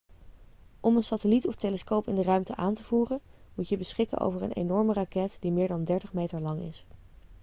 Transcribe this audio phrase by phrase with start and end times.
[0.79, 3.19] om een satelliet of telescoop in de ruimte aan te voeren
[3.53, 6.85] moet je beschikken over een enorme raket die meer dan 30 meter lang is